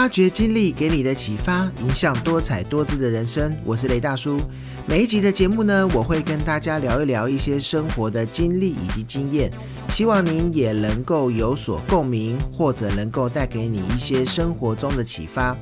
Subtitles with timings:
[0.00, 3.54] 发掘经历给你的启发，影响多彩多姿的人生。
[3.62, 4.40] 我是雷大叔。
[4.86, 9.52] 每一集的节目呢，我会跟大家聊一聊一些生活的经历以及经验，
[9.90, 15.54] 希望您也能够有所共鸣，或者能够带给你一些生活中的启发。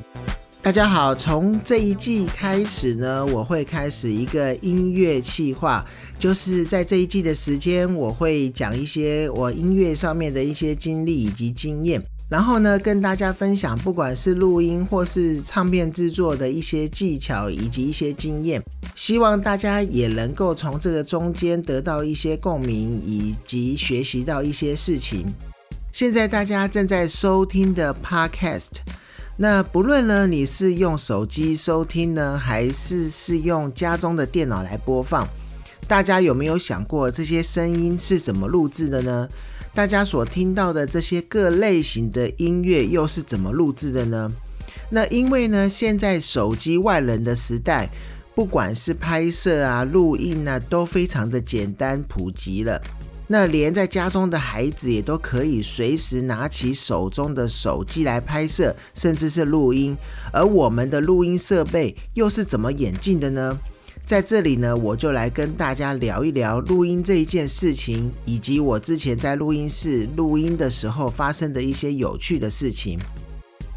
[0.63, 5.85] 大家好，从这一季开始呢，我会开始一个音乐企划，
[6.17, 12.01] 就是在这一季的时间，我会讲一些我音乐上面的一些经历以及经验。
[12.29, 18.63] 然后呢，跟大家分享，不管是录音或是唱片制作的一些技巧以及一些经验，
[18.95, 25.25] 希望大家也能够从这个中间得到一些共鸣，以及学习到一些事情。
[25.91, 28.83] 现在大家正在收听的 Podcast，
[29.39, 35.27] 那不论呢你是用手机收听呢，还是是用家中的电脑来播放，
[35.89, 39.27] 大家有没有想过这些声音是怎么录制的呢？
[39.75, 44.31] 大家所听到的这些各类型的音乐又是怎么录制的呢？
[44.91, 47.89] 那因为呢，现在手机外人的时代，
[48.35, 52.81] 不管是拍摄啊、录音啊，都非常的简单普及了。
[53.31, 59.95] 那连在家中的孩子也都可以随时拿起手中的手机来拍摄，甚至是录音。
[60.33, 63.59] 而我们的录音设备又是怎么演进的呢？
[64.09, 72.99] 在这里呢，我就来跟大家聊一聊录音这一件事情，以及我之前在录音室录音的时候发生的一些有趣的事情。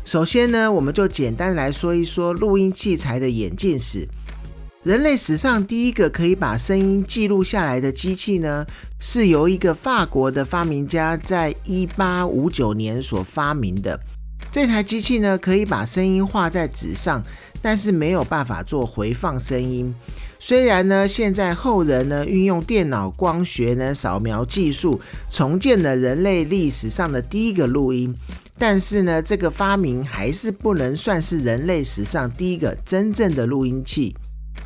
[0.05, 4.07] 首先呢，我们就简单来说一说录音器材的演进史。
[4.83, 8.65] 人类史上第一个可以把声音记录下来的机器呢，
[8.99, 13.99] 是由一个法国的发明家在一八五九年所发明的。
[14.51, 17.23] 这台机器呢，可以把声音画在纸上。
[17.63, 19.93] 但是没有办法做回放声音。
[20.39, 28.11] 虽然呢，现在后人呢运用电脑光学呢扫描技术重建了人类历史上的第一个录音，
[28.57, 34.15] 但是呢，这个发明还是不能算是人类史上第一个真正的录音器。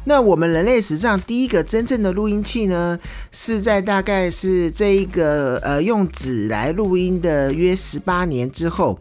[0.05, 2.97] 那我们人类史上第一个真正的录音器呢，
[3.33, 8.97] 是在大概是这一个呃用纸来录音的约十八年之后。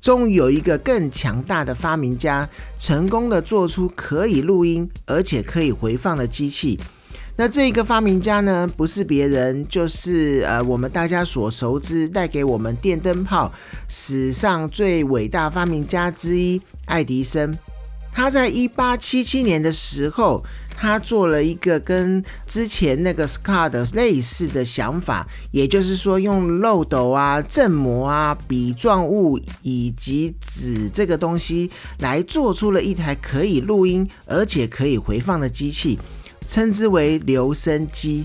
[0.00, 2.48] 终于有一个更强大的发明家，
[2.78, 6.78] 成功的做出可以录音而且可以回放的机器。
[7.36, 13.52] 那这一个发明家呢，不是别人，就是呃我们大家所熟知，带给我们电灯泡
[13.88, 17.56] 史上最伟大发明家之一爱迪生。
[18.12, 20.42] 他在一八七七年的时候。
[20.80, 31.68] 他做了一个跟之前那个 Scar 的类似的想法，也就是说用漏斗啊、振膜啊、笔状物以及纸这个东西
[31.98, 35.98] 来做出了一台可以录音而且可以回放的机器，
[36.46, 38.24] 称之为留声机。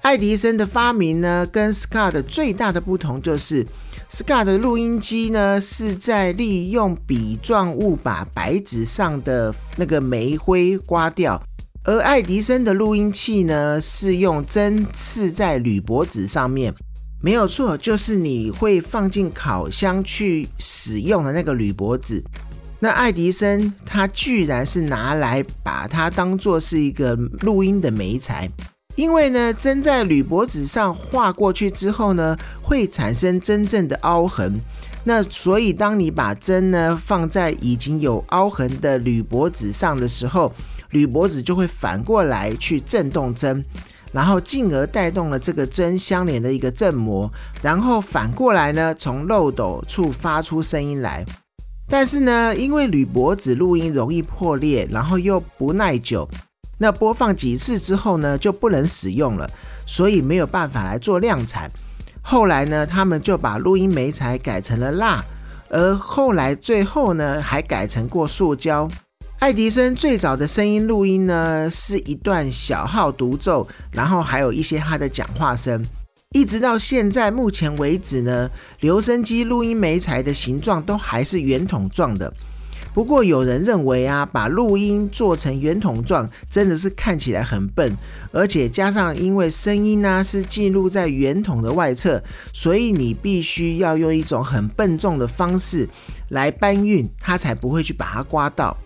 [0.00, 3.64] 爱迪生的发明呢，跟 Scar 的最大的不同就是
[4.10, 11.40] ，Scar 的录音机呢是在利用笔状物把白纸上的那个煤灰刮掉。
[11.84, 16.72] 而爱迪生的录音器呢，是用针刺在铝箔纸上面，
[17.20, 22.22] 没有错，就是你会放进烤箱去使用的那个铝箔纸。
[22.78, 28.48] 那爱迪生他居然是拿来把它当做是一个录音的媒材，
[28.94, 34.52] 因为呢，针在铝箔纸上画过去之后呢，会产生真正的凹痕。
[35.04, 40.52] 那所以当你把针呢放在已经有凹痕的铝箔纸上的时候，
[40.92, 43.62] 铝箔纸就会反过来去震动针，
[44.12, 47.30] 然后进而带动了这个针相连的一个振膜，
[47.60, 51.24] 然后反过来呢，从漏斗处发出声音来。
[51.88, 56.26] 但是呢，因为铝箔纸录音容易破裂，然后又不耐久，
[56.78, 59.50] 那播放几次之后呢，就不能使用了，
[59.86, 61.70] 所以没有办法来做量产。
[62.22, 65.22] 后来呢，他们就把录音媒材改成了蜡，
[65.68, 68.88] 而后来最后呢，还改成过塑胶。
[69.42, 75.84] 爱迪生最早的声音录音呢，是一段小号独奏，然后还有一些他的讲话声。
[76.30, 78.48] 一直到现在目前为止呢，
[78.78, 82.32] 留声机录音媒材的形状都还是圆筒状的。
[82.94, 87.92] 不过有人认为啊，把录音做成圆筒状，真的是看起来很笨，
[88.30, 92.22] 而且加上因为声音呢是记录在圆筒的外侧，
[92.52, 95.88] 所以你必须要用一种很笨重的方式
[96.28, 98.76] 来搬运，它才不会去把它刮到。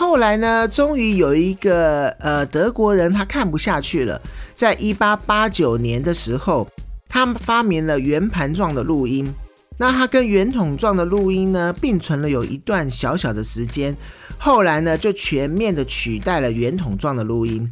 [0.00, 4.18] 后来呢，终于有一个呃德国人，他看不下去了。
[4.54, 6.66] 在一八八九年的时候，
[7.06, 9.30] 他发明了圆盘状的录音。
[9.76, 13.94] 那它跟圆筒状的录音呢并存了有一段小小的时间，
[14.38, 17.70] 后来呢就全面的取代了圆筒状的录音。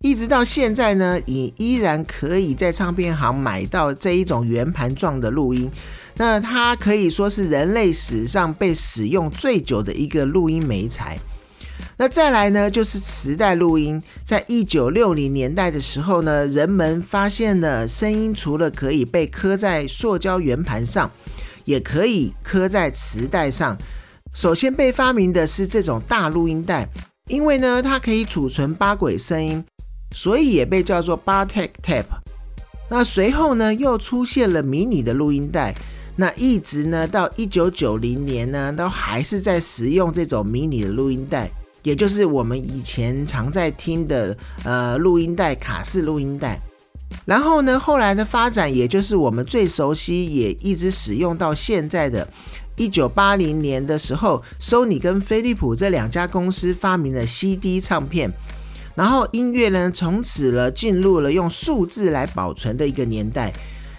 [0.00, 5.70] 一直到现在呢，你依然可以在唱片行买到这一种圆盘状的录音。
[6.16, 11.18] 那它可以说是人类史上被使用最久的一个录音媒材。
[11.98, 14.00] 那再来呢，就是磁带录音。
[14.22, 21.10] 在一九六零年代的时候呢，人们发现了声音除了可以被刻在塑胶圆盘上，
[21.64, 23.76] 也可以刻在磁带上。
[24.34, 26.86] 首先被发明的是这种大录音带，
[27.28, 29.64] 因为呢它可以储存八轨声音，
[30.14, 32.04] 所以也被叫做 Bartek Tape。
[32.90, 35.74] 那随后呢，又出现了迷你的录音带。
[36.14, 41.50] 那一直呢到一九九零年呢，都还是在使用这种迷你的录音带。
[41.86, 46.60] 也就是我们以前常在听的呃录音带卡式录音带，
[47.24, 52.26] 然后呢，后来的发展，也就是我们最熟悉也一直使用到现在的，
[52.74, 58.28] 一九八零年的时候，索尼跟飞利浦这两家公司发明了 CD 唱片，
[58.96, 63.54] 然后音乐呢从此了进入了用数字来保存的一个年代。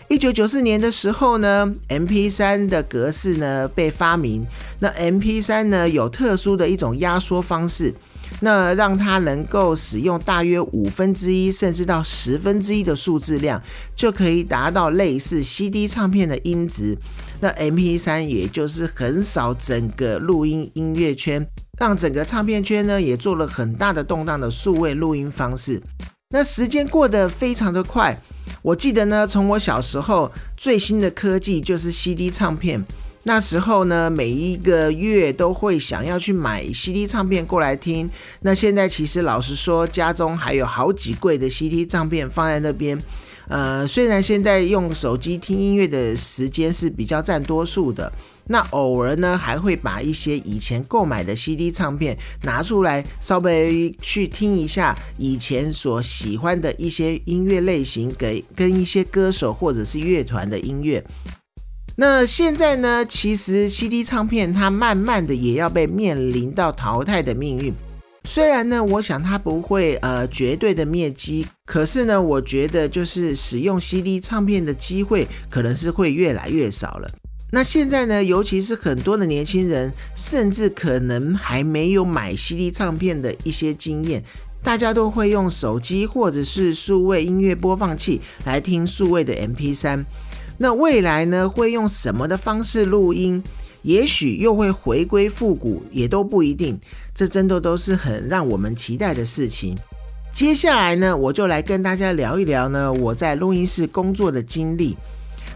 [0.09, 4.45] 一九九四年的时候呢，M P 三的格式呢被发明。
[4.79, 7.93] 那 M P 三呢有特殊的一种压缩方式，
[8.39, 13.61] 那让它能够使用大约五分之一甚至到十分之一的数字量，
[13.97, 16.97] 就可以达到类似 C D 唱片的音质。
[17.41, 21.45] 那 M P 三也就是横扫整个录音音乐圈，
[21.77, 25.81] 让整个唱片圈呢也做了很大的动荡的数位录音方式。
[26.29, 28.17] 那时间过得非常的快。
[28.61, 32.83] 我记得呢，从我小时候最新的科技就是 CD 唱片。
[33.23, 38.09] 那时候呢，每一个月都会想要去买 CD 唱片过来听。
[38.41, 42.97] 那现在其实老实说，家中还有好几柜的 CD 唱片放在那边。
[43.49, 48.11] 呃，虽然现在用手机听音乐的时间是比较占多数的。
[48.49, 61.03] 那偶尔呢，还会把一些以前购买的 CD 唱片拿出来，稍微去听一下以前所喜欢的一些音乐类型，给跟一些歌手或者是乐团的音乐。
[61.97, 67.73] 那现在呢，其实 CD 唱片它慢慢的也要被面临到淘汰的命运。
[68.29, 77.09] 虽然呢，我想它不会呃绝对的灭机，可是呢，我觉得就是使用 CD 唱片的机会可能是会越来越少了。
[77.51, 78.21] 那现在呢？
[78.21, 84.21] 尤其是很多的年轻人，甚至可能还没有买 CD 唱片的一些经验，
[84.61, 90.03] 大家都会用手机或者是数位音乐播放器来听数位的 MP3。
[90.57, 93.41] 那未来呢，会用什么的方式录音？
[93.87, 96.77] 也许又会回归复古，也都不一定。
[97.15, 99.77] 这真的都是很让我们期待的事情。
[100.33, 104.97] 接下来呢，我就来跟大家聊一聊呢，我在录音室工作的经历。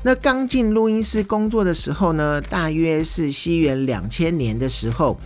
[0.02, 5.20] 那刚进录音室工作的时候呢，大约是西元两千年的时候。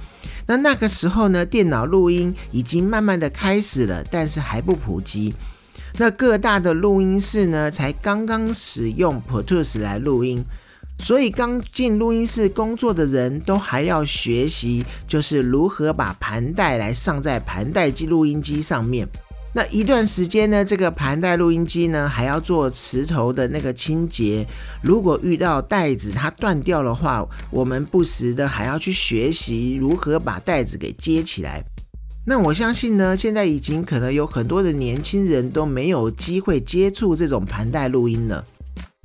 [0.47, 5.31] 那那个时候呢，电脑录音已经慢慢的开始了，但是还不普及。
[5.99, 10.43] 那各大的录音室呢，才刚刚使用 Pro Tools 来录音，
[10.99, 19.07] 所以刚进录音室工作的人都还要学习，就是如何把盘带来上在盘带机录音机上面。
[19.53, 24.45] 那一段时间呢，这个盘带录音机呢还要做磁头的那个清洁。
[24.81, 31.63] 如果遇到带子它断掉的话，我们不时的还要去学习如何把带子给接起来。
[32.25, 38.43] 那我相信呢，现在已经可能有很多的年轻人都没有机会接触这种盘带录音了。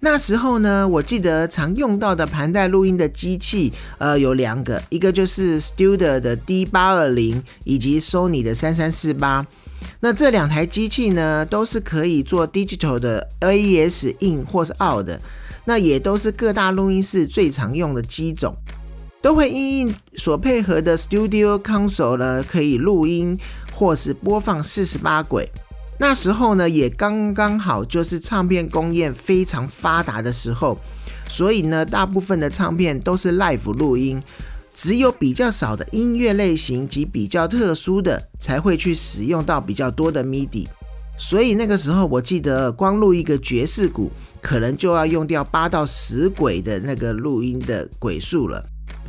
[0.03, 9.47] 那时候呢，我记得常用到的盘带录音的机器，呃，有两个，一个就是 Studer 的 D 八二零，以及 Sony 的三三四八。
[10.01, 15.21] 那这两台机器呢，都是可以做 digital 的 AES in 或是 out 的，
[15.67, 18.57] 那也都是各大录音室最常用的机种，
[19.21, 23.39] 都会因应所配合的 studio console 呢，可以录音
[23.71, 25.47] 或是播放四十八轨。
[26.01, 30.79] 那时候呢，也刚刚好就是唱片工业非常发达的时候，
[31.29, 34.19] 所以呢，大部分的唱片都是 live 录音。
[34.75, 40.67] 只有比较少的音乐类型及比较特殊的才会去使用到比较多的 MIDI，
[41.19, 48.65] 所以那个时候我记得光录一个爵士鼓可能就要用掉八到十轨的那个录音的轨数了。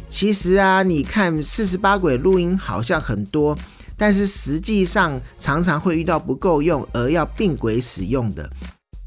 [0.10, 3.58] 其实啊，你看四十八轨录音好像很多，
[4.02, 8.50] 但是实际上常常会遇到不够用而要并轨使用的。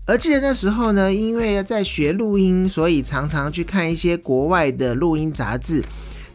[0.06, 5.82] 而记得那时候呢，因为要在学录音，所以常常去看一些国外的录音杂志。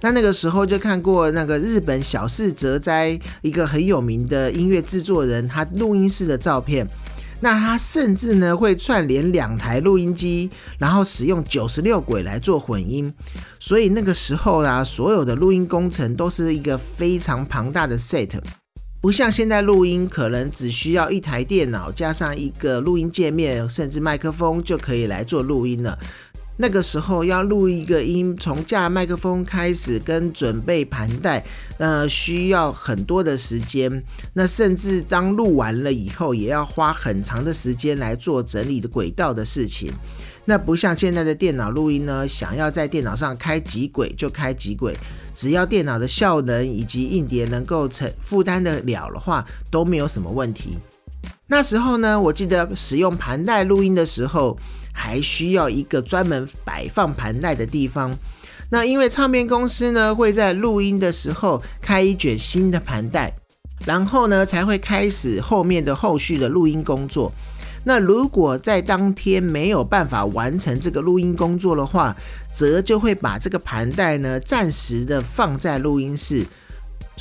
[0.01, 6.86] 那那个时候就看过那个日本小室哲哉一个很有名的音乐制作人，他录音室的照片。
[7.41, 13.13] 那他甚至呢会串联两台录音机，然后使用九十六轨来做混音。
[13.60, 18.29] 所以那个时候啊，所有的录音工程都是一个非常庞大的 set，
[19.01, 25.98] 不像现在录音可能只需要一台电脑加上一个录音界面，甚至麦克风就可以来做录音了。
[26.62, 31.42] 那个时候要录一个音，从架麦克风开始跟准备盘带，
[31.78, 33.89] 呃，需要很多的时间。
[34.34, 39.89] 那甚至当录完了以后，也要花很长的时间来做整理的轨道的事情。
[40.44, 44.94] 那不像现在的电脑录音呢，想要在电脑上开几轨就开几轨，
[45.34, 50.78] 只要电脑的效能以及硬碟能够承负担得了的话，都没有什么问题。
[51.48, 54.60] 那时候呢，我记得使用盘带录音的时候。
[55.00, 58.13] 还需要一个专门摆放盘带的地方。
[58.70, 63.34] 那因为唱片公司呢会在录音的时候开一卷新的盘带，
[63.86, 67.32] 然后呢才会开始后面的后续的录音工作。
[67.86, 72.15] 那如果在当天没有办法完成这个录音工作的话，
[72.53, 76.46] 则就会把这个盘带呢暂时的放在录音室。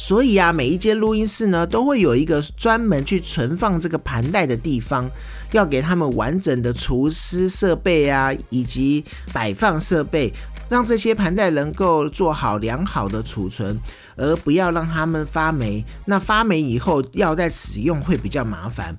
[0.01, 5.11] 所以啊，每一间录音室呢，都会有一个专门去存放这个盘带的地方，
[5.51, 10.33] 要给他们完整的除湿设备啊，以及摆放设备，
[10.71, 13.77] 让这些盘带能够做好良好的储存，
[14.17, 15.85] 而不要让他们发霉。
[16.07, 18.97] 那发霉以后要再使用会比较麻烦。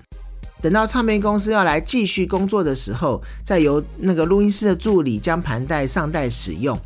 [0.61, 6.77] 等到唱片公司要来继续工作的时候，再由那个录音室的助理将盘带上带使用。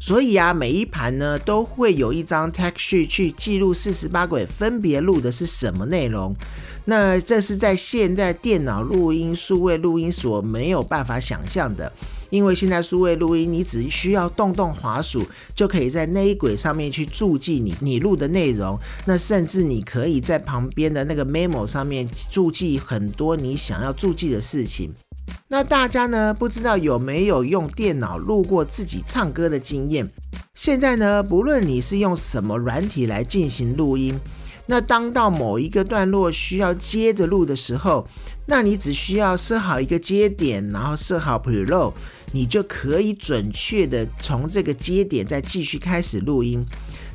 [0.00, 6.34] 所以啊，每一盘呢都会有一张 text sheet 去记录四十八轨分别录的是什么内容。
[6.84, 11.92] 那这是在现在电脑录音、数位录音所没有办法想象的，
[12.30, 15.22] 因为现在数位录音你只需要动动滑鼠，
[15.54, 18.78] 就可以在那一轨上面去注记你你录的内容。
[19.04, 24.90] 那甚至你可以在旁边的那个 memo 上面注记很多你想要注记的事情。
[25.48, 30.08] 那大家呢，不知道有没有用电脑录过自己唱歌的经验？
[30.54, 34.18] 现在呢，不论你是用什么软体来进行录音，
[34.66, 38.06] 那当到某一个段落需要接着录的时候，
[38.46, 41.92] 那你只需要设好一个接点，然后设好 preload，
[42.32, 46.64] 你就可以准确的从这个接点再继续开始录音。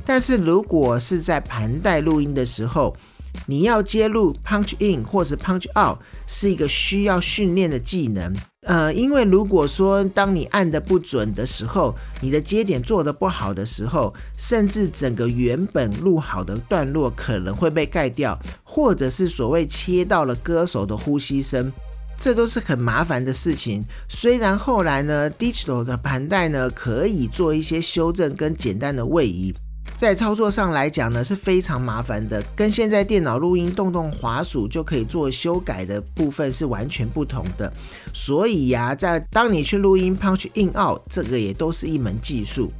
[0.06, 2.96] 但是如果是在盘带录音的时候，
[3.46, 21.70] 你要接入 punch in 或者 punch out 是一个需要训练的技能，呃，因为如果说当你按的不准的时候，你的接点做的不好的时候，甚至整个原本录好的段落可能会被盖掉，或者是所谓切到了歌手的呼吸声，
[22.18, 23.84] 这都是很麻烦的事情。
[24.08, 29.54] 虽然后来呢，digital 的盘带呢可以做一些修正跟简单的位移。
[29.96, 37.72] 在操作上来讲呢，是非常麻烦的，跟现在电脑录音动动滑鼠就可以做修改的部分是完全不同的。
[38.12, 42.70] 所以呀，在当你去录音 punch in out，这个也都是一门技术。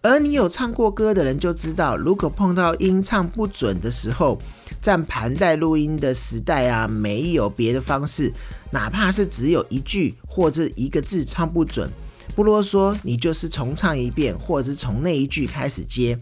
[0.00, 4.38] 而你有唱过歌的人就知道，如果碰到音唱不准的时候，
[4.80, 8.32] 在盘带录音的时代啊，没有别的方式，
[8.70, 11.90] 哪怕是只有一句或者一个字唱不准。
[12.34, 16.18] 不啰嗦，你就是重唱一遍，或者是从那一句开始接。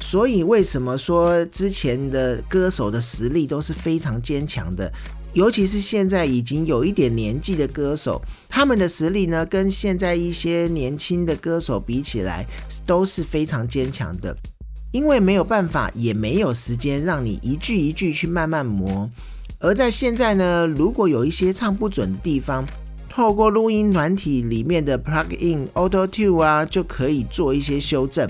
[0.00, 4.90] 所以为什么说之前的歌手的实力都是非常坚强的？
[5.32, 12.44] 尤其是现在已经有一点年纪的歌手，他们的实力呢，跟现在一些年轻的歌手比起来，
[12.84, 14.36] 都是非常坚强的。
[14.90, 19.08] 因为没有办法，也没有时间让你一句一句去慢慢磨。
[19.60, 22.64] 而在现在呢，如果有一些唱不准的地方，
[23.08, 28.28] 透过录音软体里面的 Plug-in Auto Tune 啊，就可以做一些修正。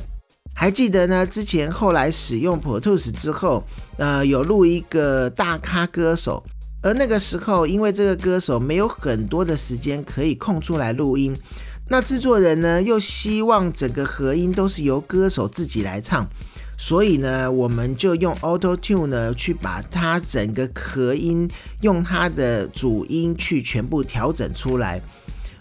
[0.55, 1.27] 还记得呢？
[1.27, 3.65] 之前后来使用 Pro Tools 之后，
[3.97, 6.43] 呃，有录一个大咖歌手，
[6.83, 11.35] 而那个时候因为这个歌手没有很多的时间可以空出来录音，
[11.89, 16.29] 那制作人呢又希望整个合音都是由歌手自己来唱。
[16.77, 21.47] 所以呢，我们就用 Auto Tune 呢，去把它整个合音，
[21.83, 24.99] 用它的主音去全部调整出来。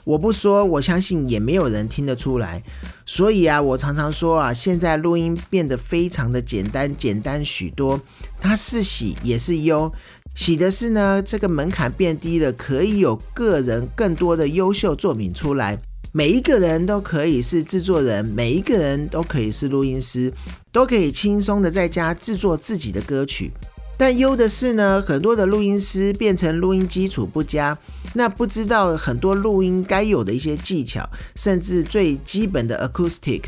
[0.10, 2.63] 我不说，我相信也没有人听得出来。
[3.06, 8.01] 所以啊，我常常说啊，现在录音变得非常的简单，简单许多。
[8.42, 9.94] 它是喜也是忧，
[10.34, 15.80] 喜的是呢，这个门槛变低了，可以有个人更多的优秀作品出来。
[16.12, 20.34] 每一个人都可以是制作人，每一个人都可以是录音师，
[20.72, 23.51] 都可以轻松的在家制作自己的歌曲。
[24.00, 27.77] 但忧的是呢，很多的录音师变成录音基础不佳，
[28.13, 33.41] 那不知道很多录音该有的一些技巧，甚至最基本的 acoustic，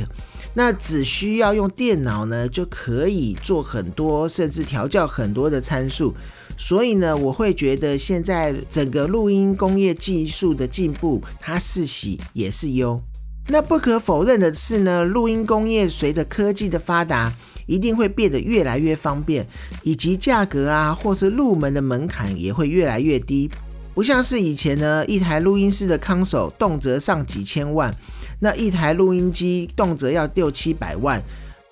[0.54, 6.14] 那只需要用电脑呢就可以做很多，甚至调教很多的参数。
[6.58, 13.02] 所以呢，我会觉得现在整个录音工业技术的进步，它是喜也是忧。
[13.48, 17.34] 那不可否认的是呢，录音工业随着科技的发达，
[17.72, 19.48] 一定会变得越来越方便，
[19.82, 23.50] 以及价格啊，或是入门的门槛也会越来越低。
[23.94, 27.94] 不像是以前呢，一台录音室的康手动辄上几千万，
[28.40, 31.22] 那一台录音机动辄要六七百万。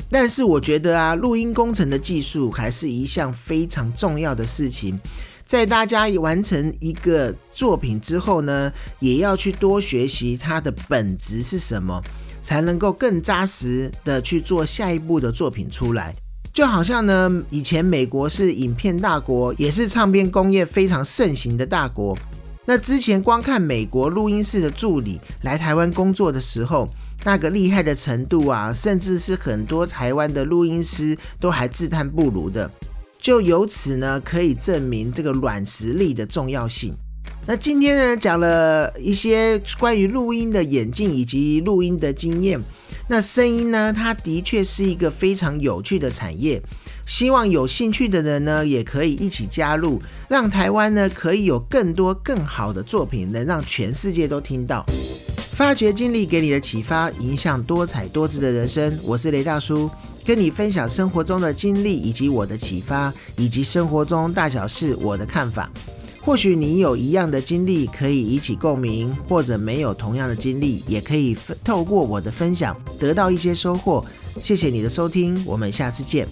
[0.09, 4.97] 但是我觉得啊，录音工程的技术还是一项非常重要的事情。
[5.45, 11.99] 在大家完成一个作品之后呢，也要去多学习它的本质是什么，
[12.41, 16.15] 才能够更扎实的去做下一步的作品出来。
[16.53, 22.17] 就好像呢，以前美国是影片大国，也是唱片工业非常盛行的大国。
[22.65, 26.87] 那之前光看美国录音室的助理来台湾工作的时候，
[27.23, 32.69] 那个厉害的程度啊，甚至是很多台湾的录音师都还自叹不如的。
[33.19, 36.93] 就由此呢，可以证明这个软实力的重要性。
[37.49, 42.61] 那今天呢，讲了一些关于录音的眼镜以及录音的经验。
[43.07, 46.61] 那声音呢，它的确是一个非常有趣的产业。
[47.07, 54.85] 希望有兴趣的人呢，也可以一起加入，让台湾呢可以有更多更好的作品，能让全世界都听到。
[55.53, 58.95] 发掘经历给你的启发，影响多彩多姿的人生。
[59.03, 59.89] 我是雷大叔，
[60.23, 65.67] 跟你分享生活中的经历，以及我的启发，以及生活中大小事我的看法。
[66.29, 74.05] 或许你有一样的经历，可以引起共鸣；或者没有同样的经历，也可以透过我的分享得到一些收获。
[74.39, 76.27] 谢谢你的收听，我们下次见。